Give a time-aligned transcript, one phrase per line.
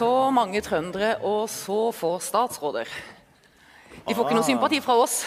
[0.00, 2.88] Så mange trøndere og så få statsråder.
[4.06, 5.20] De får ikke noe sympati fra oss.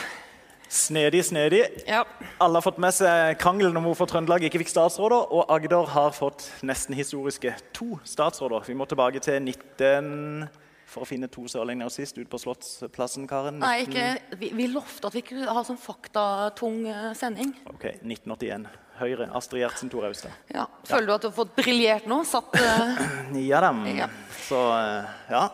[0.74, 1.60] Snedig, snedig.
[1.86, 2.00] Ja.
[2.42, 5.30] Alle har fått med seg krangelen om hvorfor Trøndelag ikke fikk statsråder.
[5.30, 8.66] Og Agder har fått nesten historiske to statsråder.
[8.66, 10.50] Vi må tilbake til 19...
[10.94, 13.56] For å finne to sørlendinger sist, ut på Slottsplassen, Karen.
[13.64, 14.04] Nei, ikke,
[14.38, 17.56] vi, vi lovte at vi ikke ha sånn faktatung eh, sending.
[17.72, 18.68] Ok, 1981.
[19.00, 19.28] Høyre.
[19.36, 20.34] Astrid Gjertsen, Tor Austad.
[20.54, 20.68] Ja.
[20.88, 22.22] Føler du at du har fått briljert nå?
[22.30, 23.04] Satt uh...
[23.52, 23.74] Ja da.
[23.90, 24.10] Ja.
[24.46, 25.46] Så uh, ja.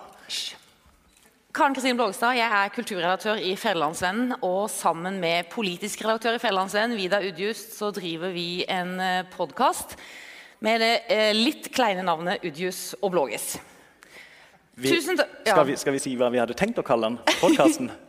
[1.56, 4.36] Karen Kristin Blågstad, jeg er kulturredaktør i Fjellandsvennen.
[4.46, 9.00] Og sammen med politisk redaktør i Fjellandsvennen, Vida Udjust, så driver vi en
[9.34, 9.98] podkast
[10.66, 13.54] med det eh, litt kleine navnet Udjus og Blågis.
[14.80, 17.20] Vi, skal, vi, skal vi si hva vi hadde tenkt å kalle den?
[17.42, 17.92] Podkasten?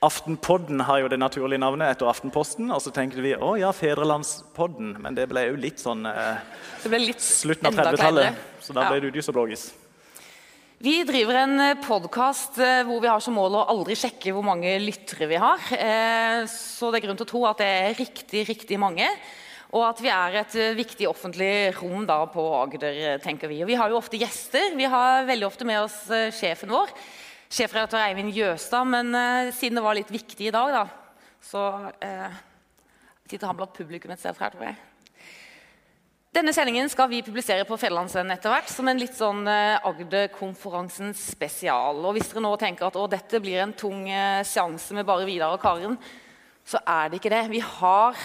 [0.00, 2.70] Aftenpodden har jo det naturlige navnet etter Aftenposten.
[2.72, 4.94] Og så tenkte vi å ja, Fedrelandspodden.
[5.04, 6.40] Men det ble jo litt sånn eh,
[6.86, 8.38] Det litt slutten av 30-tallet.
[8.64, 8.88] Så da Ja.
[8.94, 9.66] ble det Udjus og Blågis.
[10.80, 15.28] Vi driver en podkast hvor vi har som mål å aldri sjekke hvor mange lyttere
[15.28, 15.60] vi har.
[15.76, 19.04] Eh, Så det er grunn til å tro at det er riktig, riktig mange.
[19.76, 23.60] Og at vi er et eh, viktig offentlig rom da på Agder, eh, tenker vi.
[23.62, 24.72] Og vi har jo ofte gjester.
[24.74, 26.88] Vi har veldig ofte med oss eh, sjefen vår.
[27.50, 28.86] Sjefredaktør Eivind Jøstad.
[28.86, 31.66] Men eh, siden det var litt viktig i dag, da, så
[31.98, 32.38] eh,
[33.26, 34.78] sitter han blant publikum et sted her, tror jeg.
[36.30, 41.10] Denne sendingen skal vi publisere på Fjellandsvennen etter hvert, som en litt sånn eh, Agder-konferansen
[41.18, 42.04] spesial.
[42.06, 45.26] Og hvis dere nå tenker at å, dette blir en tung eh, seanse med bare
[45.26, 45.98] Vidar og Karen,
[46.62, 47.42] så er det ikke det.
[47.50, 48.22] Vi har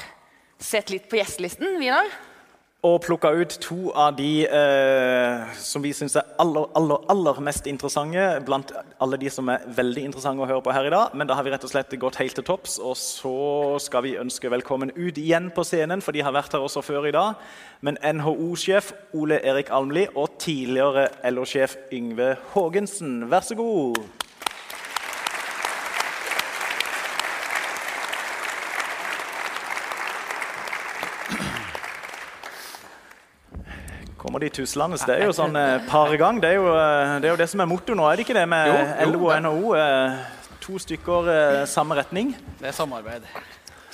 [0.61, 1.79] sett litt på gjestelisten.
[1.81, 2.05] Vidar?
[2.85, 7.65] Og plukka ut to av de eh, som vi syns er aller, aller, aller mest
[7.65, 11.15] interessante blant alle de som er veldig interessante å høre på her i dag.
[11.17, 13.33] Men da har vi rett og slett gått helt til topps, og så
[13.81, 17.09] skal vi ønske velkommen ut igjen på scenen, for de har vært her også før
[17.09, 17.41] i dag.
[17.81, 24.03] Men NHO-sjef Ole Erik Almli og tidligere LO-sjef Yngve Haagensen, vær så god.
[34.35, 34.97] Kommer de tuslende?
[34.99, 36.41] Det er jo sånn eh, par gang.
[36.43, 38.33] Det er jo, eh, det er jo det som er motto nå, er det ikke
[38.35, 38.41] det?
[38.51, 39.69] Med Jo, jo, LO og NHO.
[39.79, 42.33] Eh, to stykker eh, samme retning.
[42.59, 43.23] Det er samarbeid.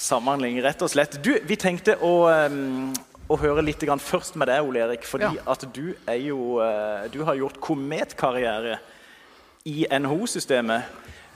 [0.01, 1.19] Samhandling, rett og slett.
[1.21, 2.55] Du, vi tenkte å, eh,
[3.29, 5.05] å høre litt grann først med deg, Ole Erik.
[5.05, 5.45] Fordi Ja.
[5.53, 8.79] at du er jo eh, Du har gjort kometkarriere
[9.69, 10.89] i NHO-systemet.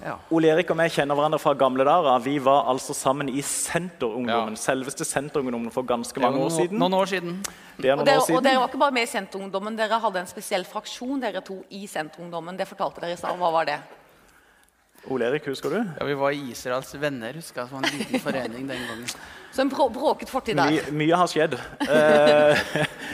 [0.04, 0.18] Ja.
[0.36, 2.20] Ole Erik og jeg kjenner hverandre fra gamle dager.
[2.26, 4.56] Vi var altså sammen i Senterungdommen.
[4.58, 4.60] Ja.
[4.60, 6.80] Selveste Senterungdommen for ganske mange år siden.
[6.80, 7.38] Noen år siden.
[7.78, 10.20] Det er Og dere, år og dere var ikke bare med i Senterungdommen, dere hadde
[10.26, 12.60] en spesiell fraksjon dere to i Senterungdommen.
[12.60, 13.40] Det fortalte dere i stad.
[13.40, 13.80] Hva var det?
[15.08, 15.78] Ole Erik, husker du?
[15.78, 17.70] Ja, Vi var Israels venner, husker jeg.
[17.70, 19.08] Som en liten forening den gangen.
[19.54, 20.72] Så en bråket fortid der.
[20.72, 21.58] Mye, mye har skjedd.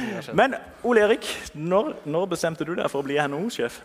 [0.02, 0.56] Eh, men
[0.88, 3.82] Ole Erik, når, når bestemte du deg for å bli NHO-sjef?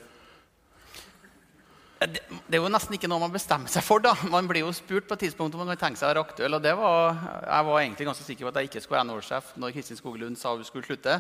[2.47, 3.99] Det, er jo nesten ikke noe man bestemmer seg for.
[3.99, 4.13] da.
[4.31, 6.55] Man blir jo spurt på et tidspunkt om man kan tenke seg å være aktuell.
[6.55, 9.49] og det var, Jeg var egentlig ganske sikker på at jeg ikke skulle være NHO-sjef
[9.59, 11.17] når Kristin Skoglund sa hun skulle slutte.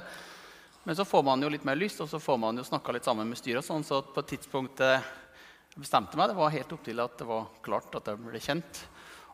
[0.86, 3.08] Men så får man jo litt mer lyst, og så får man jo snakka litt
[3.08, 3.66] sammen med styret.
[3.66, 5.02] sånn, Så på et tidspunkt eh,
[5.74, 8.38] jeg bestemte meg, det var helt opp til at det var klart at jeg ble
[8.38, 8.84] kjent.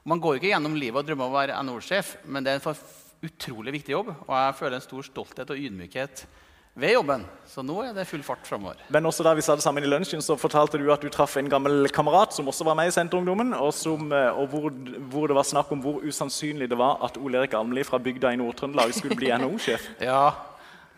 [0.01, 2.65] Og man går ikke gjennom livet og drømmer om å være NHO-sjef, men det er
[2.65, 2.87] en
[3.29, 4.15] utrolig viktig jobb.
[4.17, 6.25] Og jeg føler en stor stolthet og ydmykhet
[6.75, 7.25] ved jobben.
[7.49, 8.81] Så nå er det full fart framover.
[8.93, 11.51] Men også da vi satt sammen i lunsjen, så fortalte du at du traff en
[11.53, 14.71] gammel kamerat som også var med i Senterungdommen, og, som, eh, og hvor,
[15.13, 18.33] hvor det var snakk om hvor usannsynlig det var at Ole Erik Almli fra bygda
[18.33, 19.91] i Nord-Trøndelag skulle bli NHO-sjef.
[20.09, 20.31] Ja,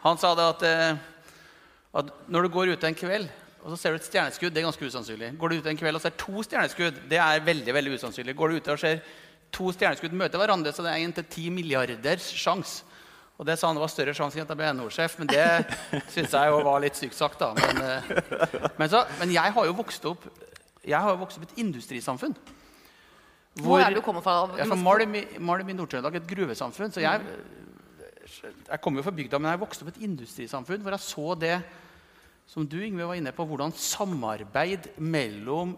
[0.05, 0.97] Han sa det at, eh,
[1.97, 3.31] at når du går ute en kveld
[3.65, 5.31] og så ser du et stjerneskudd, det er ganske usannsynlig.
[5.41, 8.35] Går du ut en kveld og ser to stjerneskudd, det er veldig veldig usannsynlig.
[8.37, 8.99] Går du ute og ser
[9.57, 12.85] to stjerneskudd møte hverandre, så det er en til ti milliarders sjanse.
[13.35, 15.47] Og det sa han det var større sjanse at jeg ble NHO-sjef, men det
[16.15, 17.41] syns jeg jo var litt sykt sagt.
[17.43, 17.51] da.
[17.59, 20.29] Men, eh, men, så, men jeg har jo vokst opp
[20.85, 22.35] jeg har jo vokst opp i et industrisamfunn.
[23.65, 24.51] Hvor er du kommer fra?
[24.59, 25.15] Jeg er fra Malm
[25.47, 26.93] Malm i Nord-Trøndelag, et gruvesamfunn.
[26.93, 27.23] Så jeg,
[28.43, 31.39] jeg kommer jo fra bygda, men jeg vokste opp i et industrisamfunn hvor jeg så
[31.41, 31.57] det
[32.51, 35.73] som du Yngve, var inne på, hvordan samarbeid mellom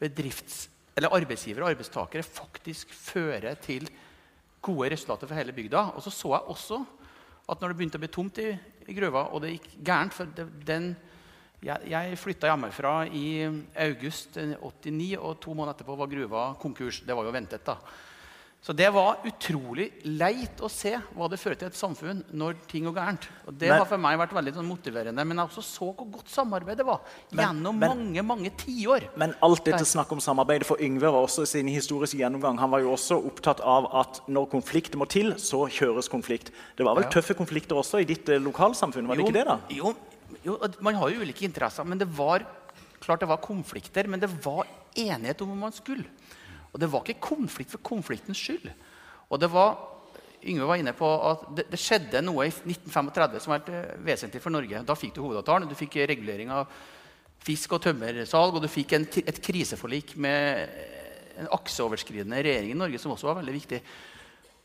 [0.00, 0.62] bedrifts,
[0.96, 3.84] eller arbeidsgivere og arbeidstakere faktisk fører til
[4.60, 5.86] gode resultater for hele bygda.
[5.96, 6.80] Og så så jeg også
[7.50, 8.50] at når det begynte å bli tomt i,
[8.86, 10.92] i gruva, og det gikk gærent for det, den,
[11.64, 13.24] jeg, jeg flytta hjemmefra i
[13.88, 17.02] august 89, og to måneder etterpå var gruva konkurs.
[17.06, 17.76] Det var jo ventet, da.
[18.60, 22.84] Så det var utrolig leit å se hva det fører til et samfunn når ting
[22.84, 23.24] går gærent.
[23.48, 25.24] Og det Men- har for meg vært veldig sånn motiverende.
[25.26, 27.00] Men jeg også så hvor godt samarbeidet det var
[27.32, 29.08] gjennom men- mange mange tiår.
[29.16, 32.58] Men alt dette snakket snakk om samarbeidet for Yngve var også sin historiske gjennomgang.
[32.58, 36.50] Han var jo også opptatt av at når konflikt må til, så kjøres konflikt.
[36.76, 37.10] Det var vel Ja.
[37.10, 39.06] tøffe konflikter også i ditt eh, lokalsamfunn?
[39.06, 39.58] var det ikke det da?
[39.70, 39.96] Jo,
[40.44, 42.44] jo, Man har jo ulike interesser, men det var
[43.00, 44.06] klart det var konflikter.
[44.06, 46.04] Men det var enighet om hvor man skulle.
[46.70, 48.70] Og det var ikke konflikt for konfliktens skyld.
[49.30, 49.78] Og det var
[50.40, 54.40] Yngve var inne på at det, det skjedde noe i 1935 som var helt vesentlig
[54.40, 54.80] for Norge.
[54.88, 55.68] Da fikk du hovedavtalen.
[55.68, 56.70] Du fikk regulering av
[57.44, 60.64] fisk- og tømmersalg, og du fikk en, et kriseforlik med
[61.40, 63.82] en akseoverskridende regjering i Norge som også var veldig viktig.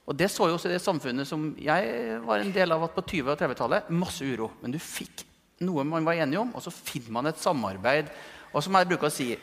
[0.05, 2.95] Og Det så jo også i det samfunnet som jeg var en del av at
[2.95, 3.91] på 20- og 30-tallet.
[3.95, 4.51] Masse uro.
[4.61, 5.25] Men du fikk
[5.65, 8.11] noe man var enige om, og så finner man et samarbeid.
[8.53, 9.33] Og som jeg bruker å si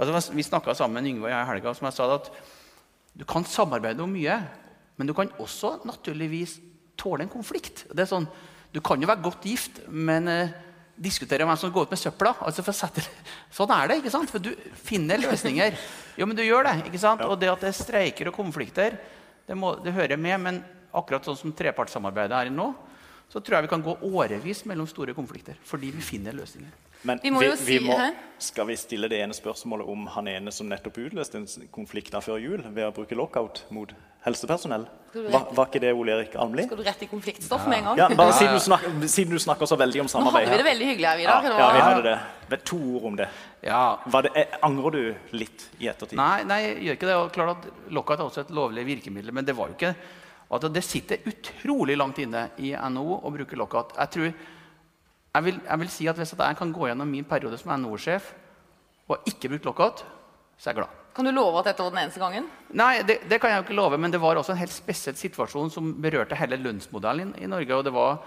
[0.00, 2.32] altså Vi snakka sammen Yngve og jeg i helga, som jeg sa at
[3.12, 4.38] du kan samarbeide om mye.
[4.96, 6.58] Men du kan også naturligvis
[7.00, 7.86] tåle en konflikt.
[7.90, 8.28] Det er sånn,
[8.70, 10.52] Du kan jo være godt gift, men eh,
[10.94, 12.36] diskutere hvem som går ut med søpla.
[12.46, 13.02] Altså sette,
[13.50, 13.96] sånn er det.
[13.98, 14.30] ikke sant?
[14.30, 15.74] For du finner løsninger.
[16.20, 16.76] Jo, men du gjør det.
[16.86, 17.24] ikke sant?
[17.26, 18.94] Og det at det er streiker og konflikter,
[19.48, 20.36] det, må, det hører med.
[20.44, 20.62] Men
[20.94, 22.68] akkurat sånn som trepartssamarbeidet er nå,
[23.26, 25.58] så tror jeg vi kan gå årevis mellom store konflikter.
[25.66, 26.70] Fordi vi finner løsninger.
[27.02, 27.96] Men Vi må jo si- må,
[28.40, 32.38] skal vi stille det ene spørsmålet om han ene som nettopp utløste en konflikt før
[32.40, 33.92] jul ved å bruke lockout mot
[34.26, 34.84] helsepersonell?
[35.14, 36.66] Var, var ikke det Ole Erik Almli?
[36.68, 37.98] Skal du rette i konfliktstoff med en gang?
[37.98, 40.44] Ja, bare siden du, snakker, siden du snakker så veldig om samarbeid.
[40.46, 41.48] Nå hadde vi det veldig hyggelig her, i dag.
[41.48, 42.14] Ja, ja, vi hadde det.
[42.52, 43.28] Men To ord om det.
[43.64, 45.00] Ja, Var det eh, angrer du
[45.40, 46.16] litt i ettertid?
[46.20, 47.16] Nei, nei, jeg gjør ikke det.
[47.24, 49.32] Og klart at Lockout er også et lovlig virkemiddel.
[49.34, 49.94] Men det var jo ikke
[50.50, 53.96] at det sitter utrolig langt inne i NHO å bruke lockout.
[53.98, 54.32] Jeg tror,
[55.34, 57.70] jeg vil, jeg vil si at Hvis at jeg kan gå gjennom min periode som
[57.80, 58.32] NHO-sjef
[59.10, 60.04] og ikke bruke lockout,
[60.58, 60.96] så er jeg glad.
[61.14, 62.46] Kan du love at dette var den eneste gangen?
[62.78, 65.16] Nei, det, det kan jeg jo ikke love, men det var også en helt spesiell
[65.18, 67.74] situasjon som berørte hele lønnsmodellen i, i Norge.
[67.74, 68.20] Og det var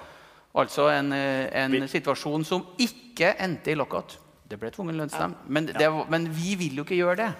[0.59, 4.17] altså en, eh, en Vi- situasjon som ikke endte i lockout.
[4.49, 5.35] Det ble tvungen lønnsnemnd.
[5.47, 7.31] Men, det men vi vil jo ikke gjøre det.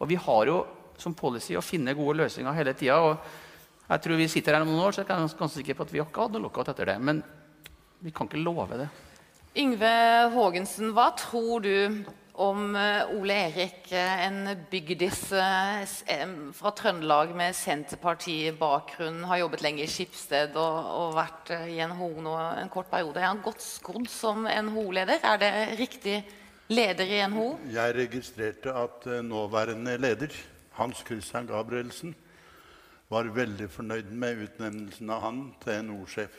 [0.00, 0.66] Og vi har jo
[1.00, 3.00] som policy å finne gode løsninger hele tida.
[3.00, 3.16] Og
[3.88, 5.92] jeg tror vi sitter her om noen år, så jeg er ganske sikker på at
[5.92, 7.00] vi har ikke hatt noe lockout etter det.
[7.00, 7.22] Men
[8.02, 8.88] vi kan ikke love det.
[9.58, 9.90] Yngve
[10.30, 12.04] Haagensen, hva tror du
[12.40, 19.82] om eh, Ole Erik, eh, en bygdis eh, fra Trøndelag med Senterparti-bakgrunn, har jobbet lenge
[19.82, 23.18] i Skipsted og, og vært i NHO nå en kort periode.
[23.18, 25.18] Er han godt skodd som NHO-leder?
[25.18, 26.20] Er det riktig
[26.70, 27.48] leder i NHO?
[27.74, 30.36] Jeg registrerte at nåværende leder,
[30.78, 32.14] Hans Christian Gabrielsen,
[33.10, 36.38] var veldig fornøyd med utnevnelsen av han til NHO-sjef.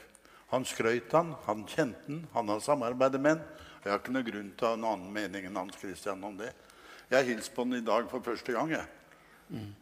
[0.51, 3.68] Han skrøt han, han kjente han, han har samarbeidet med han.
[3.81, 6.36] Jeg har ikke noe grunn til å ha noen annen mening enn Hans Christian om
[6.38, 6.51] det.
[7.12, 8.75] Jeg hilste på han i dag for første gang.
[8.75, 8.88] jeg.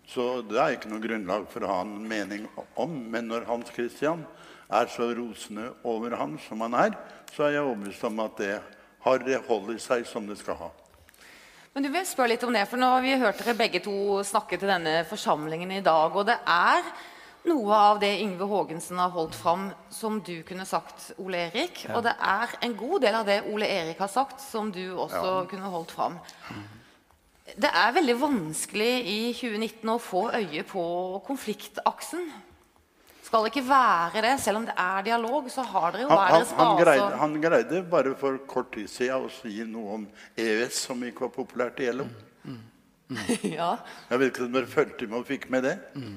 [0.10, 2.48] Så det er ikke noe grunnlag for å ha en mening
[2.80, 2.96] om.
[3.12, 4.24] Men når Hans Christian
[4.70, 6.96] er så rosende over han som han er,
[7.34, 8.56] så er jeg overbevist om at det
[9.06, 10.72] har hold i seg som det skal ha.
[11.74, 14.24] Men du vil spørre litt om det, for nå har vi hørt dere begge to
[14.26, 16.18] snakke til denne forsamlingen i dag.
[16.18, 16.82] Og det er
[17.50, 21.86] noe av det Yngve Haagensen har holdt fram, som du kunne sagt, Ole Erik.
[21.96, 25.48] Og det er en god del av det Ole Erik har sagt, som du også
[25.52, 26.20] kunne holdt fram.
[27.50, 30.84] Det er veldig vanskelig i 2019 å få øye på
[31.26, 32.30] konfliktaksen.
[33.26, 34.36] Skal det ikke være det?
[34.42, 36.86] Selv om det er dialog, så har dere jo Han, hver han, deres han, base.
[36.86, 41.28] greide, han greide bare for kort tid siden å si noe om EØS, som ikke
[41.28, 42.08] var populært i LO.
[43.60, 43.76] ja.
[44.10, 45.78] Jeg vet ikke om dere fulgte med og fikk med det.
[45.94, 46.16] Ja.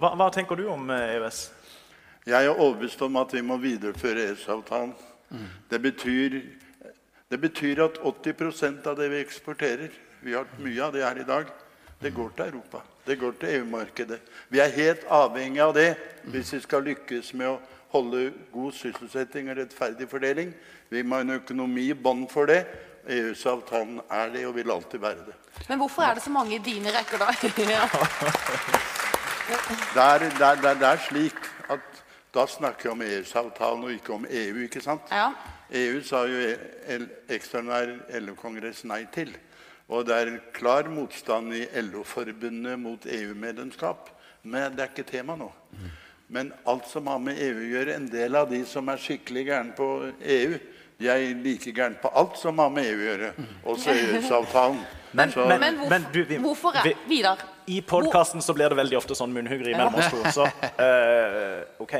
[0.00, 1.42] Hva, hva tenker du om eh, EØS?
[2.26, 4.94] Jeg er overbevist om at vi må videreføre EØS-avtalen.
[5.70, 6.40] Det, betyr,
[7.30, 9.90] det betyr at 80% av det vi eksporterer
[10.22, 11.46] Vi har mye av det her i dag.
[12.00, 12.80] Det går til Europa.
[13.06, 14.18] Det går til EU-markedet.
[14.48, 17.60] Vi er helt avhengig av det hvis vi skal lykkes med å
[17.94, 20.50] holde god sysselsetting og rettferdig fordeling.
[20.90, 22.64] Vi må ha en økonomi i bånd for det.
[23.06, 25.38] EØS-avtalen er det og vil alltid være det.
[25.68, 27.30] Men hvorfor er det så mange i dine rekker, da?
[29.46, 31.36] Det er, det, er, det, er, er slik
[31.70, 32.00] at
[32.34, 34.56] da snakker vi om EØS-avtalen og ikke om EU.
[34.66, 35.06] ikke sant?
[35.10, 35.28] Ja.
[35.70, 36.40] EU sa jo
[37.32, 39.30] ekstraordinær LO-kongress nei til.
[39.88, 44.10] Og det er klar motstand i LO-forbundet mot EU-medlemskap.
[44.42, 45.48] Men det er ikke tema nå.
[46.28, 49.44] Men alt som har med EU å gjøre, en del av de som er skikkelig
[49.46, 49.88] gærne på
[50.26, 50.56] EU,
[50.98, 53.32] de er like gærne på alt som har med EU å gjøre.
[53.64, 54.80] Også EØS-avtalen.
[55.12, 59.14] Men- men- Men hvorfor, hvorfor er vi- Vidar, I podkasten så blir det veldig ofte
[59.18, 60.22] sånn munnhuggeri mellom oss to.
[60.34, 61.94] Så uh, OK.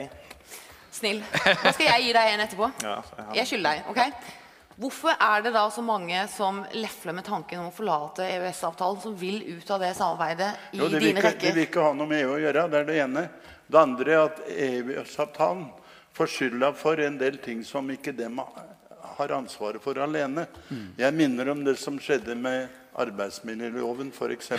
[0.95, 1.23] snill.
[1.23, 2.69] Nå skal jeg gi deg en etterpå.
[2.85, 3.89] Ja, jeg Jeg skylder deg.
[3.91, 4.35] ok?
[4.77, 9.15] Hvorfor er det da så mange som lefler med tanken om å forlate EØS-avtalen, som
[9.17, 11.95] vil ut av det samarbeidet i Jo, de vil, dine ikke, de vil ikke ha
[11.97, 12.67] noe med EU å gjøre.
[12.71, 13.27] Det er det ene.
[13.67, 15.67] Det andre er at EØS-avtalen
[16.17, 18.39] får skylda for en del ting som ikke dem
[19.17, 20.47] har ansvaret for alene.
[21.01, 22.69] Jeg minner om det som skjedde med
[23.01, 24.53] arbeidsmiljøloven f.eks.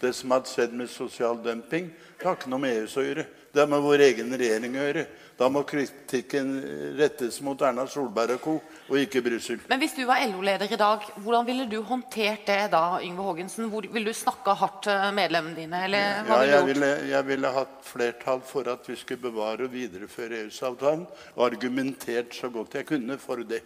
[0.00, 3.24] Det som har skjedd med sosial dumping, det har ikke noe med EU å gjøre.
[3.52, 5.06] Det har med vår egen regjering å gjøre.
[5.36, 6.50] Da må kritikken
[6.96, 8.54] rettes mot Erna Solberg og co.,
[8.88, 9.58] og ikke Brussel.
[9.68, 13.68] Men hvis du var LO-leder i dag, hvordan ville du håndtert det da, Yngve Haagensen?
[13.72, 16.72] Ville du snakka hardt til medlemmene dine, eller hva Ja, ville jeg du gjort?
[16.74, 22.36] ville, jeg ville hatt flertall for at vi skulle bevare og videreføre EØS-avtalen, og argumentert
[22.36, 23.62] så godt jeg kunne for det.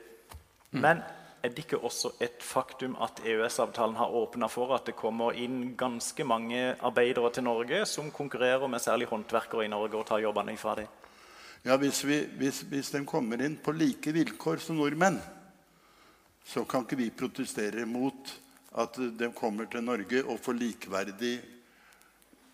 [0.71, 1.03] Men
[1.43, 5.73] er det ikke også et faktum at EØS-avtalen har åpna for at det kommer inn
[5.79, 10.57] ganske mange arbeidere til Norge som konkurrerer med særlig håndverkere i Norge og tar jobbene
[10.61, 10.91] fra dem?
[11.65, 15.19] Ja, hvis, vi, hvis, hvis de kommer inn på like vilkår som nordmenn,
[16.45, 18.33] så kan ikke vi protestere mot
[18.81, 21.41] at de kommer til Norge og får likeverdige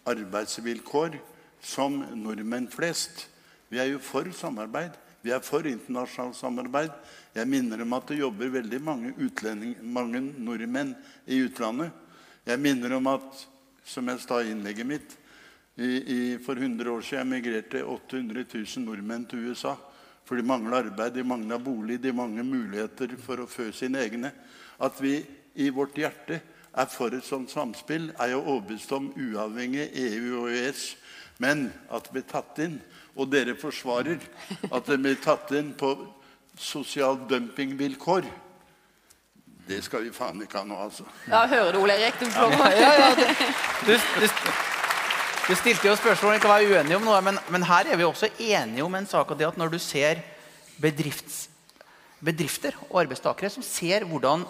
[0.07, 1.19] arbeidsvilkår
[1.63, 3.27] som nordmenn flest.
[3.69, 4.95] Vi er jo for samarbeid.
[5.27, 6.93] Vi er for internasjonalt samarbeid.
[7.35, 9.11] Jeg minner om at det jobber veldig mange,
[9.83, 10.93] mange nordmenn
[11.27, 11.91] i utlandet.
[12.47, 13.41] Jeg minner om at,
[13.83, 15.17] som jeg sa i innlegget mitt,
[15.83, 19.75] i, i, for 100 år siden emigrerte 800 000 nordmenn til USA.
[20.23, 24.31] For de mangla arbeid, de mangla bolig, de mangla muligheter for å fø sine egne.
[24.79, 25.19] At vi
[25.59, 26.39] i vårt hjerte
[26.71, 30.87] er for et sånt samspill, er jeg overbevist om uavhengig EU og EØS.
[31.43, 32.79] Men at det blir tatt inn,
[33.17, 34.21] og dere forsvarer
[34.71, 35.95] at den blir tatt inn på
[36.57, 38.27] sosial dumpingvilkår,
[39.67, 41.05] det skal vi faen ikke ha nå, altså.
[41.27, 42.21] Ja, hører du, Ole Erik?
[42.21, 43.25] Du Ja, ja, du,
[43.89, 44.29] du,
[45.49, 47.99] du stilte jo spørsmål om ikke å være uenig om noe, men, men her er
[47.99, 49.31] vi også enige om en sak.
[49.31, 50.23] og det at Når du ser
[50.79, 51.49] bedrifts,
[52.23, 54.47] bedrifter og arbeidstakere som ser hvordan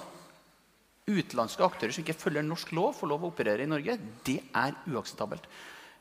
[1.06, 3.96] utenlandske aktører som ikke følger norsk lov, får lov å operere i Norge,
[4.26, 5.48] det er uakseptabelt.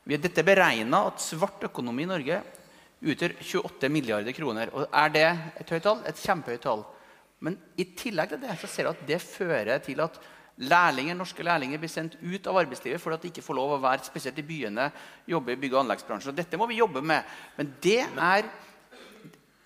[0.06, 2.38] Vi har dette beregna at svart økonomi i Norge
[3.06, 4.70] utgjør 28 milliarder kroner.
[4.72, 5.24] Og Er det
[5.60, 6.02] et høyt tall?
[6.06, 6.84] Et kjempehøyt tall.
[7.40, 10.14] Men i tillegg til det så ser du at det fører til at
[10.56, 14.06] lærlinger, norske lærlinger blir sendt ut av arbeidslivet fordi de ikke får lov å være
[14.06, 14.86] spesielt i byene,
[15.28, 16.32] jobbe i bygg- og anleggsbransjen.
[16.32, 17.26] Og dette må vi jobbe med.
[17.58, 18.48] Men det er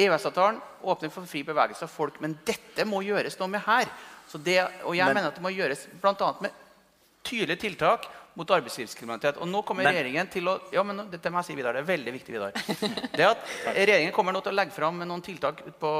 [0.01, 3.91] EØS-avtalen åpner for fri bevegelse av folk, men dette må gjøres noe med her.
[4.31, 6.33] Så det, og jeg Men- mener at det må gjøres bl.a.
[6.41, 6.51] med
[7.23, 8.07] tydelige tiltak
[8.41, 9.39] mot arbeidslivskriminalitet.
[9.45, 11.83] Og nå kommer Men- regjeringen til å ja, men dette må jeg si, Vidar, det
[11.85, 12.53] er veldig viktig, Vidar.
[13.19, 13.39] Det at
[13.77, 15.93] Regjeringen kommer nå til å legge fram noen tiltak ut på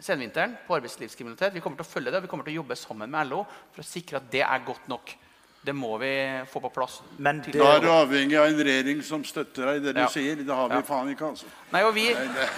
[0.00, 1.52] senvinteren på arbeidslivskriminalitet.
[1.52, 3.42] Vi kommer til å følge det, og vi kommer til å jobbe sammen med LO
[3.74, 5.12] for å sikre at det er godt nok.
[5.60, 6.08] Det må vi
[6.48, 7.00] få på plass.
[7.20, 10.00] Men det, Da er du avhengig av en regjering som støtter deg i det du
[10.00, 10.06] Ja.
[10.08, 10.36] sier.
[10.40, 10.80] Det har vi Ja.
[10.88, 11.44] faen ikke, altså.
[11.72, 12.06] Nei, og vi,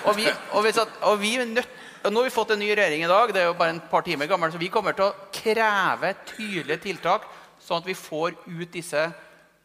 [0.06, 1.66] og vi, og vi, satt, og vi er nødt,
[2.04, 3.28] Nå har vi fått en ny regjering i dag.
[3.32, 6.80] det er jo bare en par timer gammel, så Vi kommer til å kreve tydelige
[6.82, 7.22] tiltak,
[7.62, 9.04] sånn at vi får ut disse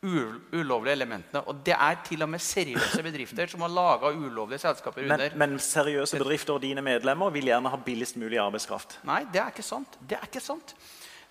[0.02, 1.42] ulovlige elementene.
[1.50, 5.38] Og det er til og med seriøse bedrifter som har laga ulovlige selskaper men, under.
[5.42, 9.00] men seriøse bedrifter og dine medlemmer vil gjerne ha billigst mulig arbeidskraft.
[9.10, 9.98] Nei, det er ikke sant.
[10.00, 10.76] Det er ikke sant.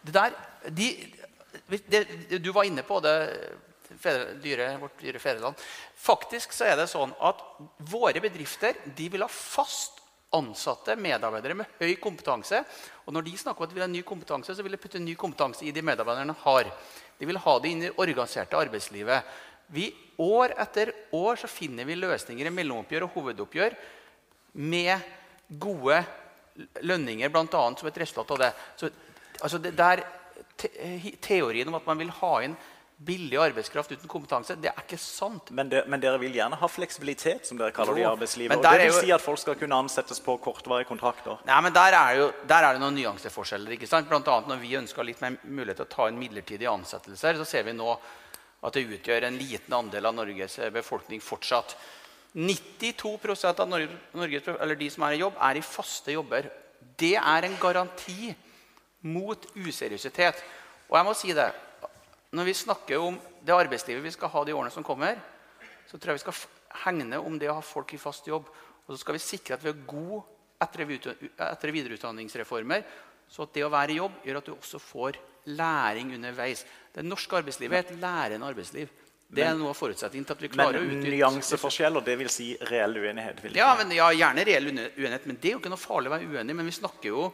[0.03, 0.35] Det der,
[0.75, 0.91] de,
[1.87, 2.03] det,
[2.43, 3.15] du var inne på det,
[3.95, 5.63] fedre, dyre, vårt dyre fedreland.
[6.07, 7.43] Faktisk så er det sånn at
[7.91, 10.03] våre bedrifter de vil ha fast
[10.37, 12.65] ansatte medarbeidere med høy kompetanse.
[13.07, 15.01] Og når de snakker om at de vil ha ny kompetanse, så vil de putte
[15.03, 16.71] ny kompetanse i de medarbeiderne har.
[17.19, 19.37] De vil ha det inn i det organiserte arbeidslivet.
[19.73, 19.89] Vi,
[20.23, 23.77] år etter år så finner vi løsninger i mellomoppgjør og hovedoppgjør
[24.67, 25.07] med
[25.63, 26.01] gode
[26.83, 27.65] lønninger, bl.a.
[27.79, 28.53] som et resultat av det.
[28.81, 28.91] Så,
[29.39, 30.03] altså det der,
[30.59, 30.71] te,
[31.23, 32.57] teorien om at man vil ha inn
[32.97, 35.51] billig arbeidskraft uten kompetanse, det er ikke sant.
[35.53, 38.57] Men, det, men dere vil gjerne ha fleksibilitet, som dere kaller det i arbeidslivet.
[38.57, 41.37] Og det vil jo- si at folk skal kunne ansettes på kortvarige kontrakter.
[41.45, 43.73] Nei, men Der er, jo, der er det noen nyanseforskjeller.
[43.77, 44.09] ikke sant?
[44.09, 47.45] Blant annet når vi ønska litt mer mulighet til å ta inn midlertidige ansettelser, så
[47.47, 47.99] ser vi nå
[48.65, 51.77] at det utgjør en liten andel av Norges eh, befolkning fortsatt.
[52.35, 56.49] 92% av Norge, Norges, eller de som er i jobb, er i faste jobber.
[56.97, 58.35] Det er en garanti
[59.03, 60.43] mot useriøsitet.
[60.89, 61.53] Og jeg må si det,
[62.37, 63.17] når vi snakker om
[63.47, 65.19] det arbeidslivet vi skal ha de årene som kommer,
[65.87, 66.41] så tror jeg vi skal
[66.85, 68.49] hegne om det å ha folk i fast jobb.
[68.87, 70.23] Og så skal vi sikre at vi har gode
[70.63, 72.85] etter- og og videreutdanningsreformer,
[73.29, 75.19] så at det å være i jobb gjør at du også får
[75.57, 76.65] læring underveis.
[76.95, 78.89] Det norske arbeidslivet er et lærende arbeidsliv.
[79.27, 82.31] Det er noe av forutsetningen til at vi Men klarer å utnytte nyanseforskjeller, det vil
[82.31, 83.43] si reell uenighet.
[83.57, 86.31] Ja, men, ja, gjerne reell uenighet, men det er jo ikke noe farlig å være
[86.31, 86.55] uenig.
[86.55, 87.25] Men vi snakker jo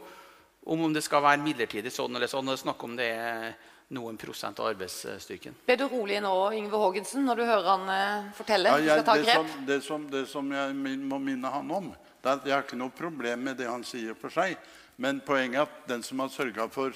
[0.73, 3.53] om om det skal være midlertidig sånn eller sånn, og snakker om det er
[3.89, 5.53] noen prosent av arbeidsstyrken.
[5.67, 8.69] Ble du rolig nå, Yngve Haagensen, når du hører han eh, fortelle?
[8.69, 9.35] Ja, jeg, skal ta det, grep?
[9.51, 11.91] som, det, som, det som jeg min- må minne han om
[12.23, 14.55] det er at Jeg har ikke noe problem med det han sier for seg.
[14.95, 16.93] Men poenget er at den som har sørga for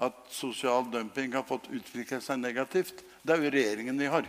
[0.00, 4.28] at sosial dumping har fått utvikle seg negativt, det er jo regjeringen vi har.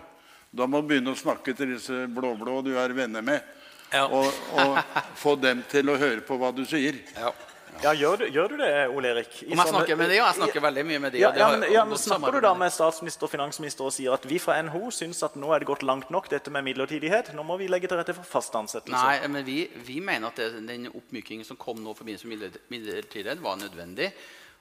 [0.51, 3.43] Da må du begynne å snakke til disse blå-blå du er venner med,
[3.91, 4.05] Ja.
[4.07, 4.77] og, og
[5.19, 6.95] få dem til å høre på hva du sier.
[7.17, 7.33] Ja.
[7.81, 9.37] Ja, gjør du, gjør du det, Ole Erik?
[9.41, 11.21] I Om jeg snakker med de, ja, jeg snakker veldig mye med de.
[11.23, 14.37] Ja, men, ja, men Snakker du da med statsminister og finansminister og sier at vi
[14.43, 17.31] fra NHO syns at nå er det gått langt nok, dette med midlertidighet?
[17.37, 19.01] Nå må vi legge til rette for fast ansettelse.
[19.01, 22.61] Nei, men vi, vi mener at det, den oppmykingen som kom nå i forbindelse med
[22.73, 24.11] midlertidighet, var nødvendig.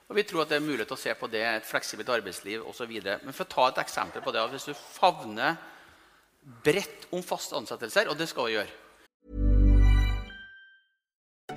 [0.09, 2.65] Og vi tror at det er mulighet til å se på det, et fleksibelt arbeidsliv
[2.67, 2.89] osv.
[3.21, 5.59] Men for å ta et eksempel på det, hvis du favner
[6.65, 8.80] bredt om faste ansettelser, og det skal vi gjøre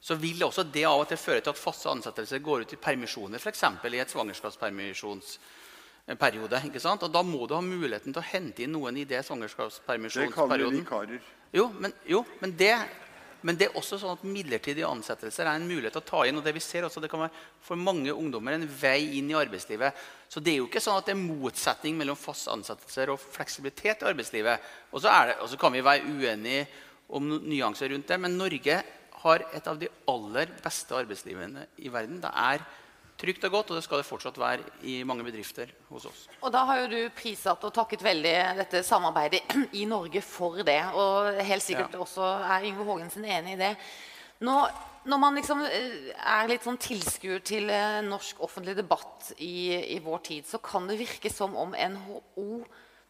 [0.00, 2.76] så vil også det av og til føre til at faste ansettelser går ut i
[2.80, 3.64] permisjoner, f.eks.
[3.84, 6.60] i et svangerskapspermisjonsperiode.
[6.70, 7.02] ikke sant?
[7.04, 10.32] Og Da må du ha muligheten til å hente inn noen i det svangerskapspermisjonsperioden.
[10.32, 11.20] Det kaller vi vikarer.
[11.52, 12.76] Jo, men, jo, men, det,
[13.44, 16.38] men det er også sånn at midlertidige ansettelser er en mulighet til å ta inn.
[16.40, 19.36] og det vi ser også, det kan være for mange ungdommer en vei inn i
[19.36, 19.92] arbeidslivet.
[20.32, 24.00] Så det er jo ikke sånn at det er motsetning mellom fast ansettelser og fleksibilitet
[24.00, 24.56] i arbeidslivet.
[24.94, 26.64] Og så, det, og så kan vi være uenige
[27.10, 28.76] om nyanser rundt det, men Norge
[29.22, 32.20] har et av de aller beste arbeidslivene i verden.
[32.22, 32.62] Det er
[33.20, 36.22] trygt og godt, og det skal det fortsatt være i mange bedrifter hos oss.
[36.40, 39.42] Og da har jo du prissatt og takket veldig dette samarbeidet
[39.80, 40.78] i Norge for det.
[40.96, 42.04] Og helt sikkert Ja.
[42.06, 43.74] også er Yngve Haagensen enig i det.
[44.40, 44.54] Nå,
[45.04, 49.98] når man liksom eh, er litt sånn tilskuer til eh, norsk offentlig debatt i, i
[50.00, 52.62] vår tid, så kan det virke som om NHO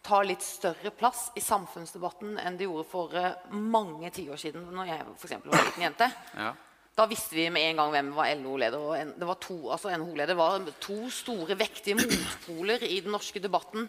[0.02, 4.90] tar litt større plass i samfunnsdebatten enn det gjorde for eh, mange tiår siden, når
[4.92, 6.10] jeg for eksempel var liten jente.
[6.40, 6.56] Ja.
[6.98, 8.82] Da visste vi med en gang hvem var LO-leder.
[8.82, 13.86] og Det var to, altså NHO-leder var to store, vektige motpoler i den norske debatten.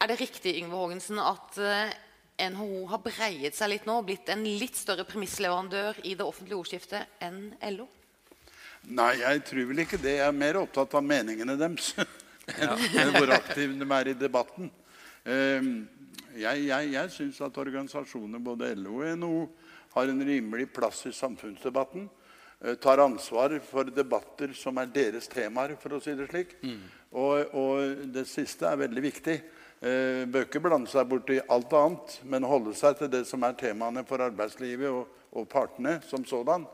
[0.00, 1.92] Er det riktig Yngve Haagensen, at eh,
[2.54, 7.26] NHO har breiet seg litt nå blitt en litt større premissleverandør i det offentlige ordskiftet
[7.26, 7.88] enn LO?
[8.88, 10.16] Nei, jeg tror vel ikke det.
[10.22, 14.72] Jeg er mer opptatt av meningene deres enn enn hvor aktive de er i debatten.
[15.26, 15.88] Ehm,
[16.32, 19.40] Jeg, jeg, jeg syns at organisasjoner, både LO og NHO,
[19.92, 22.06] har en rimelig plass i samfunnsdebatten.
[22.64, 26.54] eh, Tar ansvar for debatter som er deres temaer, for å si det slik.
[27.12, 29.36] Og, og det siste er veldig viktig.
[29.82, 33.52] Eh, Bør ikke blande seg borti alt annet, men holde seg til det som er
[33.60, 36.64] temaene for arbeidslivet og, og partene som sådan.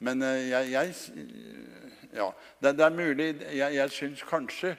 [0.00, 0.94] Men eh, jeg, jeg
[2.14, 4.74] Ja, det, det er mulig Jeg, jeg syns kanskje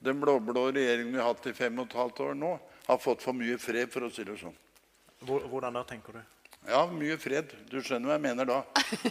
[0.00, 3.22] den blå-blå regjeringen vi har hatt i fem og et halvt år nå, har fått
[3.22, 4.56] for mye fred, for å si det sånn.
[5.28, 6.22] Hvordan da, tenker du?
[6.68, 7.52] Ja, mye fred.
[7.70, 8.58] Du skjønner hva jeg mener da.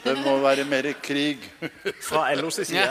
[0.03, 1.41] Det må være mer krig.
[2.05, 2.85] Fra LOs side.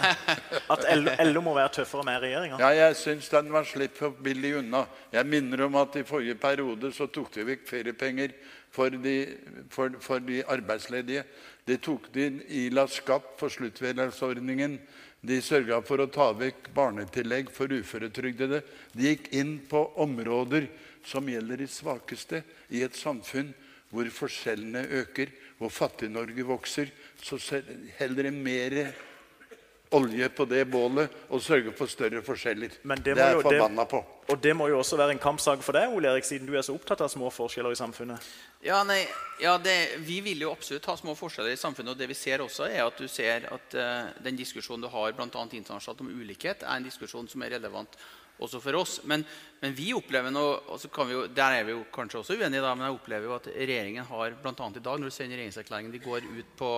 [0.75, 2.59] At LO, LO må være tøffere med regjeringa.
[2.59, 4.83] Ja, jeg syns den var slitt for billig unna.
[5.15, 8.35] Jeg minner om at i forrige periode så tok de vekk feriepenger
[8.75, 9.17] for de,
[9.71, 11.23] for, for de arbeidsledige.
[11.69, 12.29] De tok de
[12.65, 14.79] ila skatt for sluttvederlagsordningen.
[15.21, 18.63] De sørga for å ta vekk barnetillegg for uføretrygdede.
[18.95, 20.69] De gikk inn på områder
[21.07, 23.51] som gjelder de svakeste i et samfunn
[23.91, 26.93] hvor forskjellene øker, hvor Fattig-Norge vokser.
[27.19, 27.41] Så
[27.99, 28.79] heller det mer
[29.91, 32.79] olje på det bålet og sørge for større forskjeller.
[32.83, 34.03] Men det, det er jeg forbanna på.
[34.29, 36.65] Og det må jo også være en kampsak for deg, Ole Erik, siden du er
[36.67, 38.29] så opptatt av små forskjeller i samfunnet.
[38.65, 39.01] Ja, nei,
[39.41, 41.95] ja det, Vi vil jo absolutt ha små forskjeller i samfunnet.
[41.95, 45.17] og det vi ser også er at du ser at uh, Den diskusjonen du har
[45.17, 47.97] blant annet internasjonalt om ulikhet, er en diskusjon som er relevant
[48.39, 49.01] også for oss.
[49.05, 49.25] Men,
[49.63, 52.37] men vi opplever nå, og så kan vi jo, Der er vi jo kanskje også
[52.39, 55.17] uenige, da, men jeg opplever jo at regjeringen har blant annet i dag, når du
[55.17, 56.73] ser regjeringserklæringen, de går ut på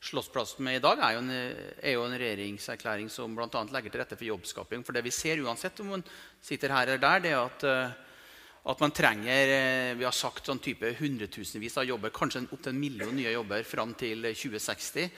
[0.00, 4.00] Slottsplassen med i dag, er jo en, er jo en regjeringserklæring som annet legger til
[4.00, 4.84] rette for jobbskaping.
[4.84, 6.04] For det vi ser uansett om man
[6.40, 7.98] sitter her eller der, det er at eh,
[8.70, 12.80] at man trenger eh, vi har sagt sånn type hundretusenvis av jobber, kanskje opptil en
[12.80, 15.08] million nye jobber fram til 2060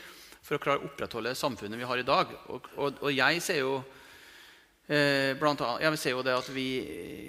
[0.42, 2.30] for å klare å opprettholde samfunnet vi har i dag.
[2.54, 4.01] Og, og, og jeg ser jo eh,
[5.40, 6.66] blant annet, jeg ser jo det at vi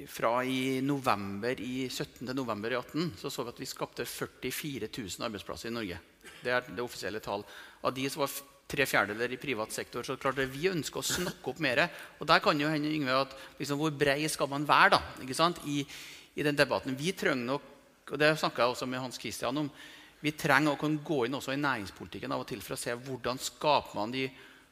[0.10, 2.26] fra i november i 17.
[2.26, 6.00] til november i 18 så så vi at vi skapte 44 000 arbeidsplasser i Norge.
[6.44, 7.46] Det er det offisielle tall.
[7.84, 8.34] Av de som var
[8.74, 10.04] tre fjerdedeler i privat sektor.
[10.04, 11.90] så klart det, Vi ønsker å snakke opp mer.
[12.20, 15.38] Og der kan jo hende Yngve, at liksom, hvor brei skal man være da, ikke
[15.38, 15.60] sant?
[15.66, 15.86] I,
[16.36, 16.98] i den debatten.
[16.98, 17.62] Vi trenger nok,
[18.12, 19.70] og det snakka jeg også med Hans Christian om,
[20.24, 22.94] vi trenger å kunne gå inn også i næringspolitikken av og til for å se
[22.96, 24.30] hvordan skaper man de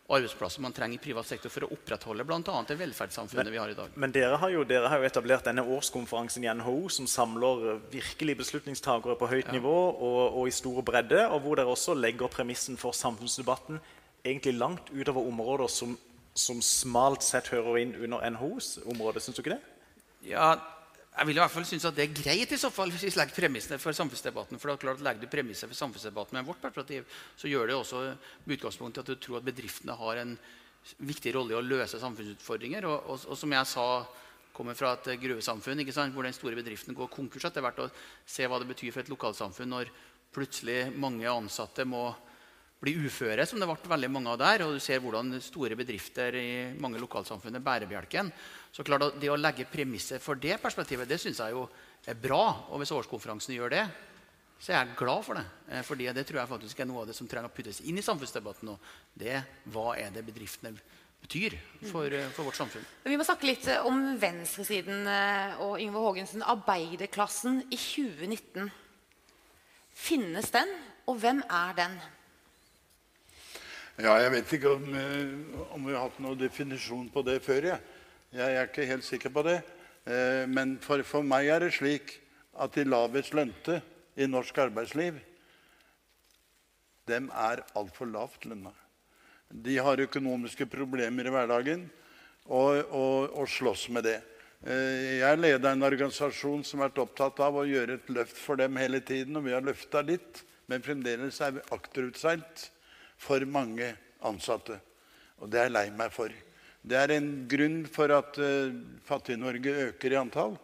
[0.10, 3.78] arbeidsplasser man trenger i privat sektor for å opprettholde annet det velferdssamfunnet vi har i
[3.78, 3.94] dag.
[3.96, 7.82] Men dere har, jo, dere har jo etablert denne årskonferansen i NHO som samler eh,
[7.94, 12.32] virkelig beslutningstagere på høyt nivå og, og i stor bredde, og hvor dere også legger
[12.32, 13.80] premissen for samfunnsdebatten
[14.26, 15.96] egentlig langt utover områder som,
[16.34, 19.24] som smalt sett hører inn under NHOs område.
[19.24, 19.64] Syns du ikke det?
[20.30, 20.54] Ja,
[21.12, 23.12] jeg vil i hvert fall synes at det er greit i så fall hvis vi
[23.20, 24.60] legger premissene for samfunnsdebatten.
[24.60, 27.04] for det er klart at Legger du premisser for samfunnsdebatten med vårt perspektiv,
[27.36, 28.02] så gjør det også
[28.46, 30.38] med utgangspunkt i at du tror at bedriftene har en
[30.98, 32.88] viktig rolle i å løse samfunnsutfordringer.
[32.88, 33.88] Og, og, og som jeg sa,
[34.56, 37.84] kommer fra et gruvesamfunn hvor den store bedriften går konkurs etter hvert.
[37.84, 37.92] Og
[38.26, 39.92] se hva det betyr for et lokalsamfunn når
[40.32, 42.08] plutselig mange ansatte må
[42.82, 44.66] bli uføre, som det ble veldig mange av der.
[44.66, 48.32] Og du ser hvordan store bedrifter i mange lokalsamfunn er bærebjelken.
[48.74, 51.68] Så klart at Det å legge premisser for det perspektivet det synes jeg jo
[52.08, 52.72] er bra.
[52.72, 53.86] Og hvis årskonferansen gjør det,
[54.62, 55.46] så er jeg glad for det.
[55.70, 57.98] Eh, fordi det tror jeg faktisk er noe av det som trenger å puttes inn
[57.98, 58.78] i samfunnsdebatten nå.
[59.14, 59.40] Det
[59.74, 60.74] hva er det bedriftene
[61.22, 61.58] betyr
[61.90, 62.86] for, eh, for vårt samfunn.
[63.06, 65.06] Vi må snakke litt eh, om venstresiden
[65.66, 66.46] og Yngve Haagensen.
[66.46, 68.72] Arbeiderklassen i 2019.
[69.92, 70.70] Finnes den,
[71.10, 72.02] og hvem er den?
[74.00, 75.32] Ja, jeg vet ikke om, eh,
[75.76, 77.66] om vi har hatt noen definisjon på det før.
[77.74, 77.82] Jeg,
[78.32, 79.58] jeg er ikke helt sikker på det.
[80.08, 82.16] Eh, men for, for meg er det slik
[82.56, 83.82] at de lavest lønte
[84.16, 85.20] i norsk arbeidsliv
[87.10, 88.72] dem er altfor lavt lønna.
[89.52, 91.90] De har økonomiske problemer i hverdagen
[92.46, 94.20] og, og, og slåss med det.
[94.64, 98.56] Eh, jeg leder en organisasjon som har vært opptatt av å gjøre et løft for
[98.56, 99.36] dem hele tiden.
[99.36, 102.70] Og vi har løfta litt, men fremdeles er vi akterutseilt
[103.22, 103.92] for mange
[104.26, 104.80] ansatte.
[105.42, 106.34] Og det er jeg lei meg for.
[106.82, 108.74] Det er en grunn for at uh,
[109.06, 110.56] Fattig-Norge øker i antall.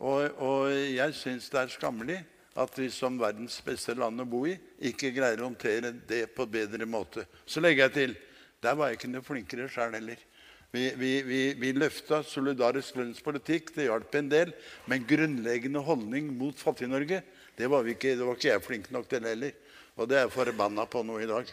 [0.00, 2.20] Og, og jeg syns det er skammelig
[2.60, 4.54] at vi som verdens beste land å bo i
[4.90, 7.26] ikke greier å håndtere det på bedre måte.
[7.46, 8.14] Så legger jeg til
[8.64, 10.20] der var jeg ikke noe flinkere sjøl heller.
[10.74, 14.54] Vi, vi, vi, vi løfta solidarisk lønnspolitikk, det hjalp en del.
[14.90, 17.20] Men grunnleggende holdning mot Fattig-Norge
[17.54, 19.52] det det var ikke jeg flink nok til heller.
[19.94, 21.52] Og det er jeg forbanna på nå i dag.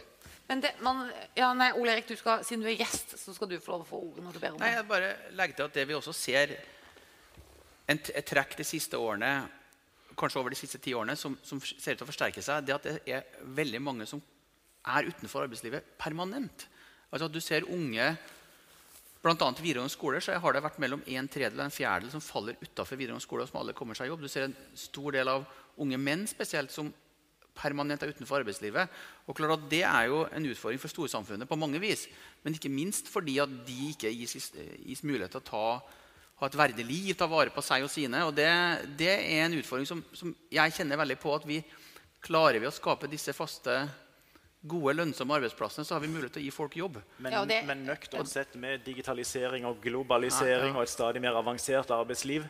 [0.51, 3.47] Men det, man, ja, nei, Ole Erik, du skal, Siden du er gjest, så skal
[3.47, 4.23] du få lov å få ordet.
[4.25, 4.65] når du ber om det.
[4.65, 6.51] Nei, jeg bare legger til at Det vi også ser
[7.87, 9.29] en, et trekk de siste årene,
[10.19, 12.75] kanskje over de siste ti årene, som, som ser ut til å forsterke seg, det
[12.75, 14.19] at det er veldig mange som
[14.91, 16.67] er utenfor arbeidslivet permanent.
[17.07, 18.11] Altså at Du ser unge
[19.21, 22.23] Blant annet videregående skole så har det vært mellom en tredjedel og en fjerdedel som
[22.25, 24.23] faller utenfor videregående skole, og som alle kommer seg i jobb.
[24.25, 25.45] Du ser en stor del av
[25.77, 26.89] unge menn spesielt som
[27.55, 28.89] permanent er utenfor arbeidslivet.
[29.27, 32.07] Og klart at Det er jo en utfordring for storsamfunnet på mange vis.
[32.43, 34.51] Men ikke minst fordi at de ikke gis,
[34.85, 35.81] gis mulighet til å ta,
[36.41, 38.23] ha et verdig liv, ta vare på seg og sine.
[38.25, 38.47] Og Det,
[38.97, 41.35] det er en utfordring som, som, jeg kjenner veldig på.
[41.35, 41.63] at vi
[42.21, 43.89] Klarer vi å skape disse faste,
[44.61, 46.99] gode, lønnsomme arbeidsplassene, så har vi mulighet til å gi folk jobb.
[47.17, 50.75] Men, Ja, det- men nøkternt sett med digitalisering og globalisering Ja, ja.
[50.75, 52.45] og et stadig mer avansert arbeidsliv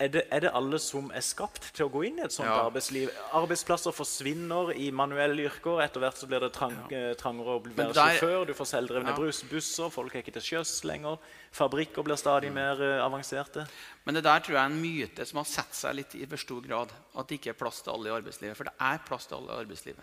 [0.00, 2.48] er det, er det alle som er skapt til å gå inn i et sånt
[2.48, 2.62] Ja.
[2.70, 3.10] arbeidsliv?
[3.36, 5.82] Arbeidsplasser forsvinner i manuelle yrker.
[5.84, 7.12] Etter hvert så blir det trang, ja.
[7.14, 8.46] trangere å være der- sjåfør.
[8.46, 9.16] Du får selvdrevne Ja.
[9.16, 9.90] brus- busser.
[9.90, 11.18] Folk er ikke til sjøs lenger.
[11.52, 12.54] Fabrikker blir stadig Mm.
[12.54, 13.68] mer eh, avanserte.
[14.06, 16.36] Men det der tror jeg er en myte som har sett seg litt i for
[16.38, 16.90] stor grad.
[17.16, 18.56] At det ikke er plass til alle i arbeidslivet.
[18.56, 20.02] For det er plass til alle i arbeidslivet.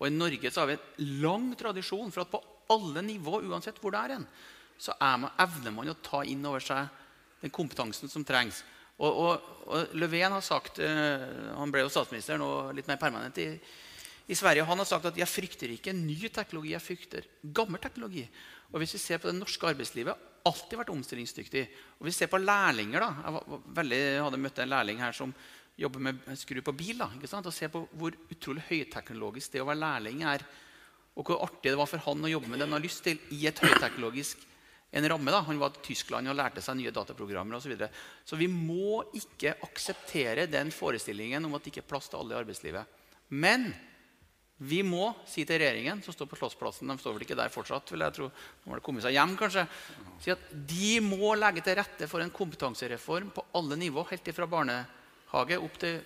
[0.00, 3.78] Og i Norge så har vi en lang tradisjon for at på alle nivå, uansett
[3.80, 4.26] hvor det er hen,
[4.78, 6.88] så er man, evner man å ta inn over seg
[7.40, 8.62] den kompetansen som trengs.
[8.98, 13.36] Og, og, og Löfven har sagt eh, Han ble jo statsminister nå litt mer permanent
[13.38, 13.52] i,
[14.26, 14.66] i Sverige.
[14.66, 18.26] Han har sagt at jeg frykter ikke ny teknologi, jeg frykter gammel teknologi.
[18.72, 21.62] Og hvis vi ser på det norske arbeidslivet, alltid vært omstillingsdyktig.
[21.98, 25.16] Og hvis vi ser på lærlinger da, Jeg var, veldig, hadde møtt en lærling her
[25.16, 25.32] som
[25.78, 26.98] jobber med skru på bil.
[26.98, 27.46] da, ikke sant?
[27.46, 30.44] Og se på hvor utrolig høyteknologisk det å være lærling er.
[31.14, 33.18] Og hvor artig det var for han å jobbe med det han har lyst til
[33.34, 34.42] i et høyteknologisk
[34.90, 35.30] en ramme.
[35.30, 35.40] da.
[35.40, 37.68] Han var i Tyskland og lærte seg nye dataprogrammer osv.
[37.68, 37.90] Så, videre.
[38.24, 42.36] så vi må ikke akseptere den forestillingen om at det ikke er plass til alle
[42.36, 42.96] i arbeidslivet.
[43.28, 43.68] Men
[44.58, 47.92] vi må si til regjeringen, som står på Slottsplassen De står vel ikke der fortsatt,
[47.92, 48.26] vil jeg tro.
[48.64, 49.66] Nå har de kommet seg hjem, kanskje.
[50.24, 54.50] Si at de må legge til rette for en kompetansereform på alle nivå, helt fra
[54.50, 56.00] barnehage opp til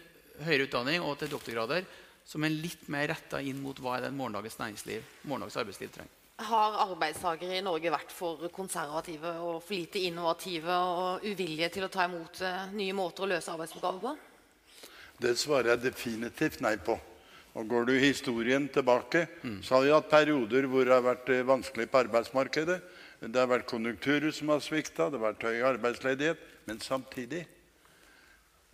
[0.44, 1.86] høyere utdanning og til doktorgrader,
[2.28, 6.21] som er litt mer retta inn mot hva er det morgendagens næringsliv, morgendagens arbeidsliv trenger.
[6.42, 11.90] Har arbeidstakere i Norge vært for konservative og for lite innovative og uvillige til å
[11.92, 14.14] ta imot eh, nye måter å løse arbeidsoppgaver på?
[15.22, 16.96] Det svarer jeg definitivt nei på.
[17.52, 19.26] Og Går du historien tilbake,
[19.62, 22.78] så har vi hatt perioder hvor det har vært eh, vanskelig på arbeidsmarkedet.
[23.22, 26.40] Det har vært konjunkturer som har svikta, det har vært høy arbeidsledighet.
[26.66, 27.44] Men samtidig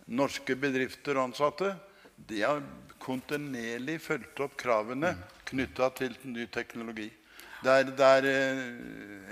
[0.09, 1.75] norske bedrifter og ansatte
[2.29, 2.63] de har
[2.99, 5.13] kontinuerlig fulgt opp kravene
[5.49, 7.09] knytta til ny teknologi.
[7.63, 8.59] Der, der, eh,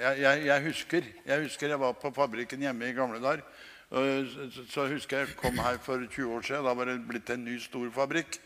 [0.01, 3.43] jeg, jeg, jeg, husker, jeg husker jeg var på fabrikken hjemme i gamle dager.
[3.87, 6.65] Så, så husker jeg kom her for 20 år siden.
[6.67, 8.39] Da var det blitt en ny stor fabrikk.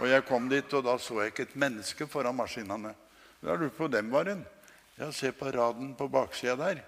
[0.00, 2.94] Og jeg kom dit, og da så jeg ikke et menneske foran maskinene.
[3.42, 4.44] Da lurte på dem var den.
[4.96, 6.80] Ja, se på raden på baksida der.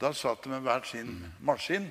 [0.00, 1.12] Da satt de med hver sin
[1.44, 1.90] maskin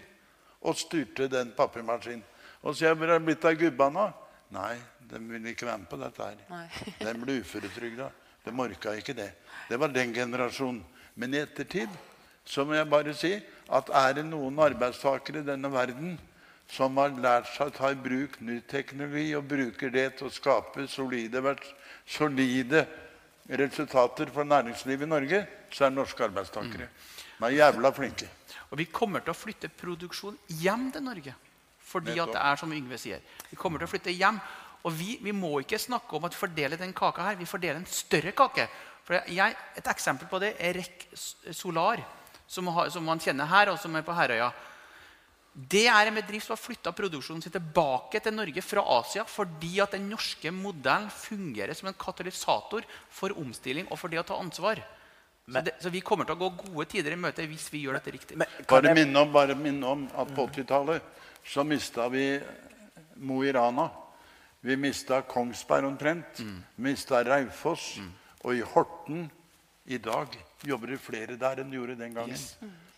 [0.61, 2.23] og styrte den papirmaskinen.
[2.61, 4.07] Og så jeg, er det blitt av gubba nå?
[4.51, 4.73] Nei,
[5.11, 6.41] de ville ikke være med på dette her.
[6.99, 8.09] De ble uføretrygda.
[8.45, 9.31] De orka ikke det.
[9.69, 10.83] Det var den generasjonen.
[11.19, 11.89] Men i ettertid
[12.45, 13.33] så må jeg bare si
[13.69, 16.15] at er det noen arbeidstakere i denne verden
[16.69, 20.33] som har lært seg å ta i bruk ny teknologi og bruker det til å
[20.33, 21.41] skape solide,
[22.05, 22.85] solide
[23.49, 25.39] resultater for næringslivet i Norge,
[25.73, 26.89] så er det norske arbeidstakere.
[27.39, 28.29] De er jævla flinke.
[28.69, 31.33] Og vi kommer til å flytte produksjon hjem til Norge.
[31.89, 33.21] Fordi at det er som Yngve sier.
[33.49, 34.37] Vi kommer til å flytte hjem.
[34.87, 37.39] Og vi, vi må ikke snakke om at vi fordeler den kaka her.
[37.39, 38.69] Vi fordeler en større kake.
[39.03, 41.07] For jeg, et eksempel på det er REC
[41.57, 42.01] Solar,
[42.47, 44.51] som, har, som, man kjenner her, og som er på Herøya.
[45.49, 49.79] Det er en bedrift som har flytta produksjonen sin tilbake til Norge fra Asia fordi
[49.83, 54.37] at den norske modellen fungerer som en katalysator for omstilling og for det å ta
[54.39, 54.79] ansvar.
[55.49, 57.97] Så, det, så, vi kommer til å gå gode tider i møte hvis vi gjør
[57.97, 58.37] dette riktig.
[58.37, 62.27] Men, bare, minne om, bare minne om at på 80-tallet så mista vi
[63.25, 63.89] Mo i Rana.
[64.61, 66.39] Vi mista Kongsberg omtrent.
[66.39, 66.63] Mm.
[66.75, 67.97] mista Raufoss.
[67.97, 68.11] Mm.
[68.43, 69.31] Og i Horten
[69.85, 70.35] i dag
[70.67, 72.35] jobber det flere der enn de gjorde den gangen.
[72.35, 72.55] Yes.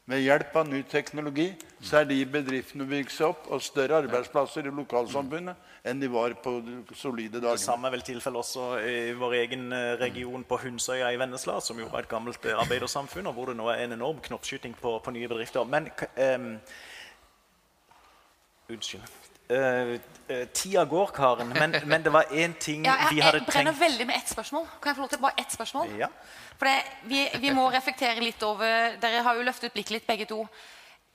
[0.10, 1.46] Med hjelp av ny teknologi
[1.80, 6.34] så er de bedriftene bygd seg opp, og større arbeidsplasser i lokalsamfunnet enn de var
[6.42, 6.56] på
[6.98, 7.60] solide dager.
[7.60, 11.60] Det samme er vel tilfellet også i vår egen eh, region på Hunsøya i Vennesla,
[11.62, 14.74] som jo var et gammelt eh, arbeidersamfunn, og hvor det nå er en enorm knoppskyting
[14.82, 15.70] på, på nye bedrifter.
[15.70, 16.56] Men um,
[18.72, 19.21] Unnskyld.
[19.52, 19.98] Uh,
[20.32, 23.50] uh, tida går, Karen, men, men det var én ting ja, jeg, vi hadde tenkt
[23.52, 24.68] Jeg brenner veldig med ett spørsmål.
[24.80, 25.96] Kan jeg få lov til bare ett spørsmål?
[26.00, 26.08] Ja.
[26.56, 26.78] For det,
[27.10, 30.46] vi, vi, må reflektere litt over Dere har jo løftet blikket litt, begge to.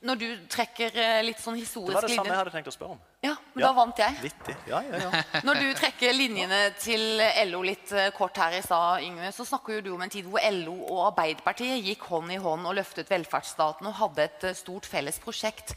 [0.04, 2.68] Når du trekker eh, litt sånn historisk linje Det var det samme jeg hadde tenkt
[2.68, 3.00] å spørre om.
[3.24, 3.70] Ja, men ja.
[3.70, 4.18] da vant jeg.
[4.26, 4.56] Vittig.
[4.68, 5.22] Ja, ja, ja.
[5.48, 9.84] Når du trekker linjene til LO litt kort her i stad, Yngve, så snakker jo
[9.86, 13.88] du om en tid hvor LO og Arbeiderpartiet gikk hånd i hånd og løftet velferdsstaten
[13.88, 15.72] og hadde et stort felles prosjekt.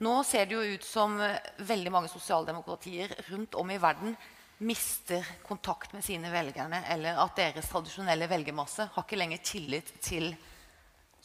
[0.00, 1.36] Nå ser det jo ut som eh,
[1.68, 4.14] veldig mange sosialdemokratier rundt om i verden
[4.64, 10.30] mister kontakt med sine velgerne, eller at deres tradisjonelle velgermasse har ikke lenger tillit til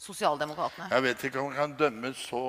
[0.00, 0.90] sosialdemokratene.
[0.92, 2.42] Jeg vet ikke om man kan dømme så,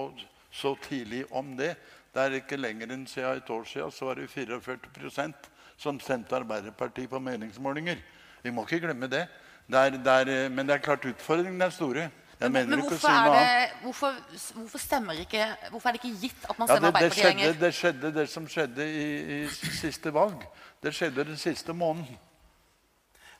[0.51, 1.73] så, tidlig om det.
[2.11, 6.39] Det er ikke lenger enn siden et år siden så var det 44% som sendte
[6.39, 7.99] Arbeiderpartiet på meningsmålinger.
[8.43, 9.27] Vi må ikke glemme det.
[9.67, 12.09] det, er, det er, men det er klart utfordringene er store.
[12.39, 14.13] Jeg men, men hvorfor, si det, hvorfor,
[14.53, 17.25] hvorfor, stemmer ikke, hvorfor er det ikke gitt at man stemmer ja, det, det Arbeiderpartiet
[17.25, 17.59] lenger?
[17.59, 20.43] Det skjedde det som skjedde i, i siste valg.
[20.83, 22.19] Det skjedde den siste måneden.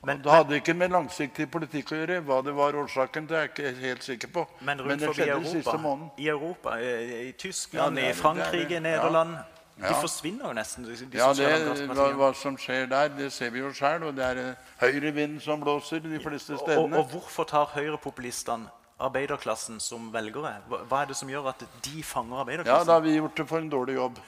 [0.04, 2.18] Men, det hadde ikke med langsiktig politikk å gjøre.
[2.26, 4.44] Hva det var årsaken til, er jeg ikke helt sikker på.
[4.60, 6.10] Men, men det skjedde den siste måneden.
[6.18, 9.38] I Europa, i, i Tyskland, ja, i Frankrike, i Nederland
[9.78, 9.88] ja.
[9.88, 10.84] De forsvinner jo nesten.
[10.84, 14.08] De, de ja, det, hva, hva, som skjer der, det ser vi jo sjøl.
[14.08, 16.98] Og det er eh, høyrevinden som blåser de fleste stedene.
[16.98, 18.66] Og, og hvorfor tar høyrepopulistene
[18.98, 20.56] arbeiderklassen som velgere?
[20.68, 22.82] Hva er det som gjør at de fanger arbeiderklassen?
[22.82, 24.18] Ja, Da har vi gjort det for en dårlig jobb.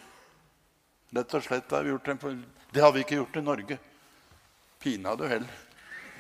[1.16, 2.38] Rett og slett har vi gjort det, for...
[2.72, 3.78] det har vi ikke gjort i Norge.
[4.80, 5.58] Pinadø heller.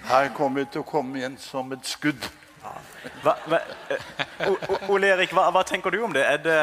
[0.04, 2.30] Her kommer vi til å komme igjen som et skudd.
[3.22, 3.58] Hva, hva,
[3.88, 6.24] uh, Ole Erik, hva, hva, tenker du om det?
[6.28, 6.56] Er, det?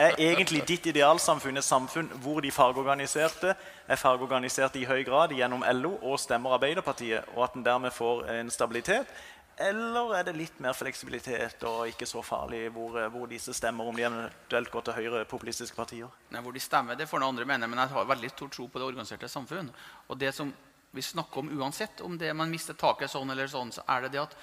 [0.00, 5.66] er egentlig ditt idealsamfunn et samfunn hvor de fagorganiserte er fagorganiserte i høy grad gjennom
[5.76, 9.12] LO og stemmer Arbeiderpartiet, og at en dermed får en stabilitet?
[9.58, 13.96] Eller er det litt mer fleksibilitet og ikke så farlig hvor, hvor disse stemmer, om
[13.96, 16.12] de eventuelt går til høyre populistiske partier?
[16.30, 18.68] Nei, Hvor de stemmer, det får noen andre mene, men jeg har veldig stor tro
[18.70, 19.72] på det organiserte samfunn.
[20.06, 20.52] Og det som
[20.94, 24.12] vi snakker om uansett, om det man mister taket sånn eller sånn, så er det
[24.14, 24.38] det at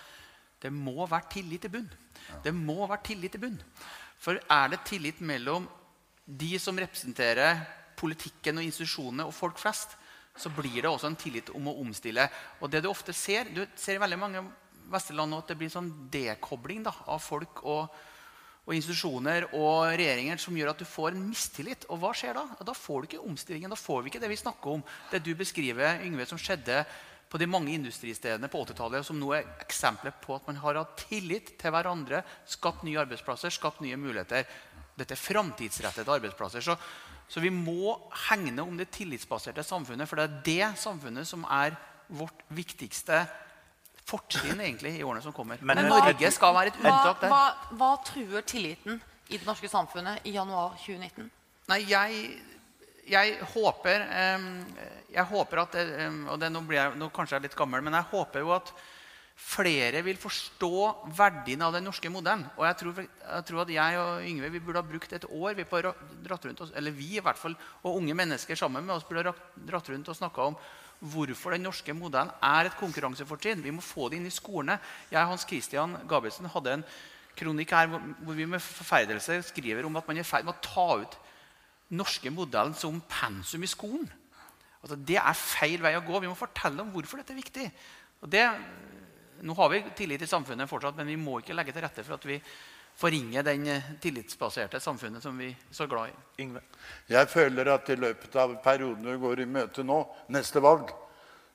[0.65, 1.87] det må være tillit i bunn.
[2.43, 3.57] Det må være tillit i bunn.
[4.19, 5.69] For er det tillit mellom
[6.25, 7.63] de som representerer
[7.95, 9.95] politikken og institusjonene, og folk flest,
[10.35, 12.27] så blir det også en tillit om å omstille.
[12.59, 14.43] Og det Du ofte ser, du ser veldig mange
[14.91, 17.95] vestlige at det blir en sånn dekobling da, av folk og,
[18.65, 21.87] og, institusjoner og regjeringer som gjør at du får en mistillit.
[21.89, 22.45] Og hva skjer da?
[22.65, 23.73] Da får du ikke omstillingen.
[23.73, 24.85] Da får vi ikke det vi snakker om.
[25.11, 26.83] Det du beskriver, Yngve, som skjedde
[27.29, 30.93] på de mange industristedene på 80-tallet, som nå er eksempler på at man har hatt
[31.07, 34.45] tillit til hverandre, skapt nye arbeidsplasser, skapt nye muligheter.
[34.95, 36.63] Dette er framtidsrettede arbeidsplasser.
[36.63, 36.77] Så,
[37.27, 37.95] så vi må
[38.29, 41.75] hegne om det tillitsbaserte samfunnet, for det er det samfunnet som er
[42.07, 43.23] vårt viktigste
[44.05, 45.61] fortrinn egentlig i årene som kommer.
[45.61, 47.31] Men, Men Norge skal være et unntak der.
[47.31, 51.31] Hva, hva, truer tilliten i det norske samfunnet i januar 2019?
[51.71, 52.25] Nei, jeg,
[53.09, 54.03] jeg håper
[54.37, 54.51] um,
[55.09, 57.81] Jeg håper at um, og det, nå, blir jeg, nå kanskje jeg er litt gammel,
[57.85, 58.75] men jeg håper jo at
[59.35, 60.75] flere vil forstå
[61.17, 62.45] verdien av den norske modellen.
[62.55, 65.57] Og jeg tror, jeg tror at jeg og Yngve vi burde ha brukt et år
[65.57, 68.95] vi på dratt rundt oss, eller vi i hvert fall, og unge mennesker sammen med
[68.95, 70.59] oss burde ha dratt rundt og snakka om
[70.99, 73.63] hvorfor den norske modellen er et konkurransefortrinn.
[73.63, 74.77] Vi må få det inn i skolene.
[75.11, 76.85] Jeg og Hans Christian Gabrielsen hadde en
[77.35, 80.63] kronikk her hvor, vi med forferdelse skriver om at man er i ferd med å
[80.63, 81.17] ta ut
[81.95, 84.07] norske modellen som pensum i skolen.
[84.81, 86.21] Altså, det er feil vei å gå.
[86.21, 87.65] Vi må fortelle om hvorfor dette er viktig.
[88.25, 88.45] Det,
[89.45, 92.17] nå har vi tillit i samfunnet fortsatt, men vi må ikke legge til rette for
[92.17, 92.39] at vi
[92.95, 96.11] forringer den eh, tillitsbaserte samfunnet som vi er så glad i.
[96.43, 96.61] Yngve.
[97.11, 100.05] Jeg føler at i løpet av perioden vi går i møte nå,
[100.35, 100.85] neste valg,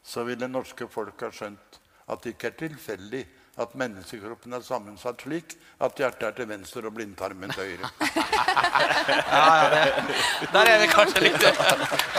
[0.03, 3.25] så vil det norske folk ha skjønt at det ikke er tilfeldig
[3.61, 5.49] at menneskekroppen er sammensatt slik
[5.85, 7.89] at hjertet er til venstre og blindtarmen til høyre.
[10.55, 11.43] Der er vi kanskje litt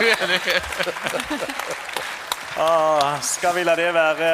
[0.02, 0.56] uenige.
[2.60, 4.32] Ah, skal vi la det være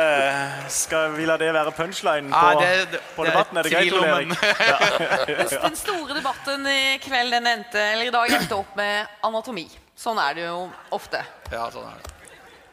[0.73, 3.57] Skal vi la det være punchline på, ah, det- det- på debatten?
[3.57, 5.49] Er det greit, Ole en- Erik?
[5.61, 9.67] Den store debatten i kveld den endte, eller i dag endte opp med anatomi.
[9.97, 11.21] Sånn er det jo ofte.
[11.51, 12.13] Ja, sånn er det.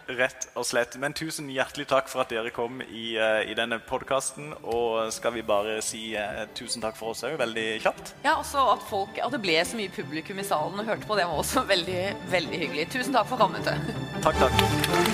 [0.06, 0.96] Rett og slett.
[1.00, 4.52] Men tusen hjertelig takk for at dere kom i, eh, i denne podkasten.
[4.62, 8.12] Og skal vi bare si eh, tusen takk for oss òg, veldig kjapt?
[8.22, 11.16] Ja, også at, folk, at det ble så mye publikum i salen og hørte på,
[11.16, 12.90] det var også veldig, veldig hyggelig.
[12.92, 13.80] Tusen takk for frammøtet.
[14.22, 15.13] Takk, takk.